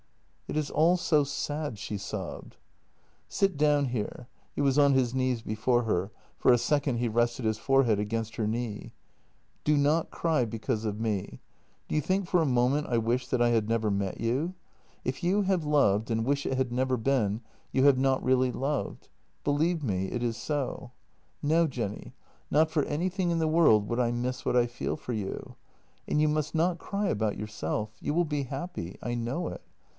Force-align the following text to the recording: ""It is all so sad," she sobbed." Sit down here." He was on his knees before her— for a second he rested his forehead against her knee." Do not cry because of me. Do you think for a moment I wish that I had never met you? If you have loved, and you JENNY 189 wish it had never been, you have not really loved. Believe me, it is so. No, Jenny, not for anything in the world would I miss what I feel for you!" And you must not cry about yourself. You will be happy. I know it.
""It 0.51 0.57
is 0.57 0.71
all 0.71 0.97
so 0.97 1.23
sad," 1.23 1.77
she 1.77 1.97
sobbed." 1.97 2.57
Sit 3.29 3.55
down 3.55 3.85
here." 3.85 4.27
He 4.53 4.59
was 4.59 4.77
on 4.77 4.93
his 4.93 5.13
knees 5.13 5.43
before 5.43 5.83
her— 5.83 6.11
for 6.39 6.51
a 6.51 6.57
second 6.57 6.97
he 6.97 7.07
rested 7.07 7.45
his 7.45 7.59
forehead 7.59 7.99
against 7.99 8.35
her 8.35 8.47
knee." 8.47 8.91
Do 9.63 9.77
not 9.77 10.09
cry 10.09 10.43
because 10.43 10.83
of 10.83 10.99
me. 10.99 11.39
Do 11.87 11.95
you 11.95 12.01
think 12.01 12.27
for 12.27 12.41
a 12.41 12.47
moment 12.47 12.87
I 12.87 12.97
wish 12.97 13.27
that 13.27 13.41
I 13.41 13.49
had 13.49 13.69
never 13.69 13.89
met 13.89 14.19
you? 14.19 14.55
If 15.05 15.23
you 15.23 15.43
have 15.43 15.63
loved, 15.63 16.09
and 16.11 16.21
you 16.21 16.23
JENNY 16.33 16.49
189 16.49 16.51
wish 16.51 16.57
it 16.57 16.57
had 16.57 16.73
never 16.73 16.97
been, 16.97 17.41
you 17.71 17.85
have 17.85 17.99
not 17.99 18.23
really 18.23 18.51
loved. 18.51 19.07
Believe 19.45 19.83
me, 19.83 20.07
it 20.07 20.23
is 20.23 20.35
so. 20.35 20.91
No, 21.43 21.67
Jenny, 21.67 22.13
not 22.49 22.71
for 22.71 22.83
anything 22.85 23.29
in 23.29 23.39
the 23.39 23.47
world 23.47 23.87
would 23.87 23.99
I 23.99 24.11
miss 24.11 24.43
what 24.43 24.57
I 24.57 24.65
feel 24.65 24.97
for 24.97 25.13
you!" 25.13 25.55
And 26.09 26.19
you 26.19 26.27
must 26.27 26.55
not 26.55 26.79
cry 26.79 27.07
about 27.07 27.37
yourself. 27.37 27.91
You 28.01 28.13
will 28.15 28.25
be 28.25 28.43
happy. 28.43 28.97
I 29.01 29.13
know 29.13 29.47
it. 29.47 29.61